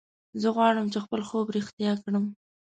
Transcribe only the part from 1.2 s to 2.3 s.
خوب رښتیا کړم